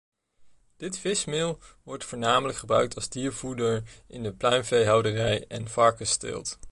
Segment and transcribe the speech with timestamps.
[0.77, 6.57] Dit vismeel wordt voornamelijk gebruikt als diervoeder in de pluimveehouderij en varkensteelt.